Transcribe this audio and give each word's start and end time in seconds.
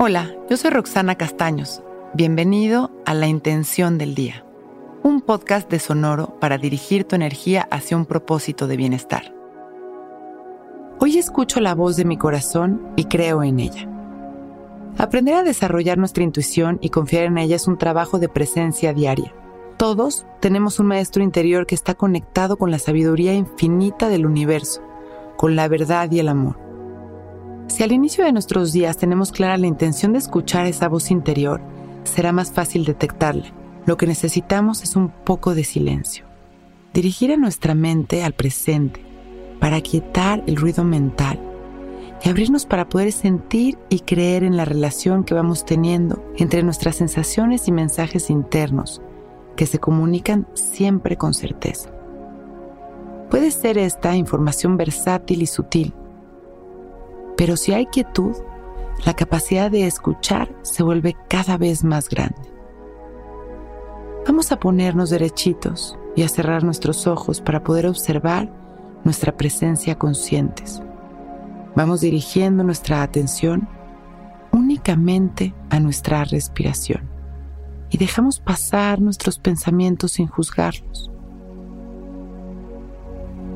Hola, 0.00 0.34
yo 0.48 0.56
soy 0.56 0.70
Roxana 0.70 1.16
Castaños. 1.16 1.82
Bienvenido 2.14 2.90
a 3.04 3.12
La 3.12 3.26
Intención 3.26 3.98
del 3.98 4.14
Día, 4.14 4.42
un 5.02 5.20
podcast 5.20 5.70
de 5.70 5.78
Sonoro 5.78 6.38
para 6.40 6.56
dirigir 6.56 7.04
tu 7.04 7.14
energía 7.14 7.68
hacia 7.70 7.96
un 7.96 8.06
propósito 8.06 8.66
de 8.66 8.78
bienestar. 8.78 9.34
Hoy 10.98 11.18
escucho 11.18 11.60
la 11.60 11.74
voz 11.74 11.96
de 11.96 12.06
mi 12.06 12.16
corazón 12.16 12.80
y 12.96 13.04
creo 13.04 13.42
en 13.42 13.60
ella. 13.60 13.86
Aprender 14.96 15.34
a 15.34 15.42
desarrollar 15.42 15.98
nuestra 15.98 16.24
intuición 16.24 16.78
y 16.80 16.88
confiar 16.88 17.24
en 17.24 17.36
ella 17.36 17.56
es 17.56 17.68
un 17.68 17.76
trabajo 17.76 18.18
de 18.18 18.30
presencia 18.30 18.94
diaria. 18.94 19.34
Todos 19.76 20.24
tenemos 20.40 20.80
un 20.80 20.86
maestro 20.86 21.22
interior 21.22 21.66
que 21.66 21.74
está 21.74 21.94
conectado 21.94 22.56
con 22.56 22.70
la 22.70 22.78
sabiduría 22.78 23.34
infinita 23.34 24.08
del 24.08 24.24
universo, 24.24 24.87
con 25.38 25.54
la 25.54 25.68
verdad 25.68 26.10
y 26.10 26.18
el 26.18 26.28
amor. 26.28 26.58
Si 27.68 27.84
al 27.84 27.92
inicio 27.92 28.24
de 28.24 28.32
nuestros 28.32 28.72
días 28.72 28.96
tenemos 28.96 29.30
clara 29.30 29.56
la 29.56 29.68
intención 29.68 30.12
de 30.12 30.18
escuchar 30.18 30.66
esa 30.66 30.88
voz 30.88 31.12
interior, 31.12 31.60
será 32.02 32.32
más 32.32 32.50
fácil 32.50 32.84
detectarla. 32.84 33.44
Lo 33.86 33.96
que 33.96 34.08
necesitamos 34.08 34.82
es 34.82 34.96
un 34.96 35.10
poco 35.10 35.54
de 35.54 35.62
silencio. 35.62 36.24
Dirigir 36.92 37.30
a 37.30 37.36
nuestra 37.36 37.76
mente 37.76 38.24
al 38.24 38.32
presente 38.32 39.00
para 39.60 39.80
quietar 39.80 40.42
el 40.48 40.56
ruido 40.56 40.82
mental 40.82 41.38
y 42.24 42.28
abrirnos 42.28 42.66
para 42.66 42.88
poder 42.88 43.12
sentir 43.12 43.78
y 43.90 44.00
creer 44.00 44.42
en 44.42 44.56
la 44.56 44.64
relación 44.64 45.22
que 45.22 45.34
vamos 45.34 45.64
teniendo 45.64 46.24
entre 46.36 46.64
nuestras 46.64 46.96
sensaciones 46.96 47.68
y 47.68 47.72
mensajes 47.72 48.28
internos 48.28 49.00
que 49.54 49.66
se 49.66 49.78
comunican 49.78 50.48
siempre 50.54 51.16
con 51.16 51.32
certeza. 51.32 51.90
Puede 53.30 53.50
ser 53.50 53.76
esta 53.78 54.16
información 54.16 54.76
versátil 54.76 55.42
y 55.42 55.46
sutil, 55.46 55.94
pero 57.36 57.56
si 57.56 57.72
hay 57.72 57.86
quietud, 57.86 58.34
la 59.04 59.14
capacidad 59.14 59.70
de 59.70 59.86
escuchar 59.86 60.54
se 60.62 60.82
vuelve 60.82 61.16
cada 61.28 61.56
vez 61.56 61.84
más 61.84 62.08
grande. 62.08 62.52
Vamos 64.26 64.50
a 64.50 64.58
ponernos 64.58 65.10
derechitos 65.10 65.98
y 66.16 66.22
a 66.22 66.28
cerrar 66.28 66.64
nuestros 66.64 67.06
ojos 67.06 67.40
para 67.40 67.62
poder 67.62 67.86
observar 67.86 68.50
nuestra 69.04 69.36
presencia 69.36 69.96
conscientes. 69.96 70.82
Vamos 71.76 72.00
dirigiendo 72.00 72.64
nuestra 72.64 73.02
atención 73.02 73.68
únicamente 74.52 75.54
a 75.70 75.78
nuestra 75.80 76.24
respiración 76.24 77.08
y 77.90 77.98
dejamos 77.98 78.40
pasar 78.40 79.00
nuestros 79.00 79.38
pensamientos 79.38 80.12
sin 80.12 80.26
juzgarlos. 80.26 81.10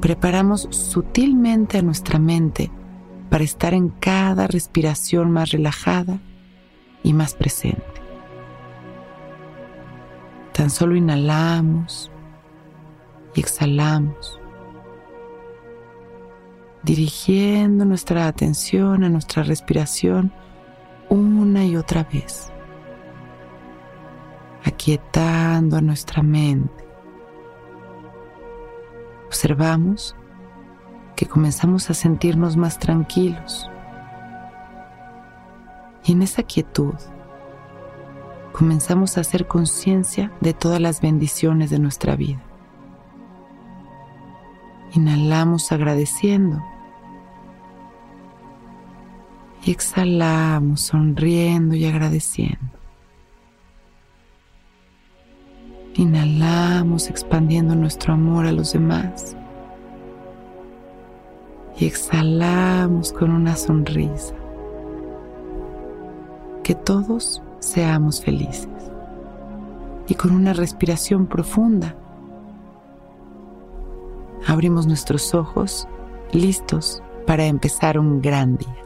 Preparamos 0.00 0.68
sutilmente 0.70 1.78
a 1.78 1.82
nuestra 1.82 2.18
mente 2.18 2.70
para 3.30 3.44
estar 3.44 3.74
en 3.74 3.88
cada 3.88 4.46
respiración 4.46 5.30
más 5.30 5.50
relajada 5.50 6.20
y 7.02 7.12
más 7.12 7.34
presente. 7.34 7.82
Tan 10.52 10.70
solo 10.70 10.96
inhalamos 10.96 12.10
y 13.34 13.40
exhalamos, 13.40 14.40
dirigiendo 16.82 17.84
nuestra 17.84 18.26
atención 18.26 19.04
a 19.04 19.08
nuestra 19.08 19.42
respiración 19.42 20.32
una 21.08 21.64
y 21.64 21.76
otra 21.76 22.04
vez, 22.04 22.50
aquietando 24.64 25.76
a 25.76 25.80
nuestra 25.80 26.22
mente. 26.22 26.85
Observamos 29.36 30.16
que 31.14 31.26
comenzamos 31.26 31.90
a 31.90 31.94
sentirnos 31.94 32.56
más 32.56 32.78
tranquilos. 32.78 33.68
Y 36.06 36.12
en 36.12 36.22
esa 36.22 36.42
quietud 36.42 36.94
comenzamos 38.54 39.18
a 39.18 39.20
hacer 39.20 39.46
conciencia 39.46 40.32
de 40.40 40.54
todas 40.54 40.80
las 40.80 41.02
bendiciones 41.02 41.68
de 41.68 41.78
nuestra 41.78 42.16
vida. 42.16 42.42
Inhalamos 44.94 45.70
agradeciendo 45.70 46.64
y 49.66 49.70
exhalamos 49.70 50.80
sonriendo 50.80 51.74
y 51.74 51.84
agradeciendo. 51.84 52.75
Inhalamos 55.98 57.08
expandiendo 57.08 57.74
nuestro 57.74 58.12
amor 58.12 58.46
a 58.46 58.52
los 58.52 58.74
demás 58.74 59.34
y 61.78 61.86
exhalamos 61.86 63.12
con 63.14 63.30
una 63.30 63.56
sonrisa. 63.56 64.34
Que 66.62 66.74
todos 66.74 67.42
seamos 67.60 68.20
felices 68.20 68.68
y 70.06 70.14
con 70.14 70.32
una 70.32 70.52
respiración 70.52 71.26
profunda. 71.26 71.96
Abrimos 74.46 74.86
nuestros 74.86 75.34
ojos 75.34 75.88
listos 76.32 77.02
para 77.26 77.46
empezar 77.46 77.98
un 77.98 78.20
gran 78.20 78.58
día. 78.58 78.85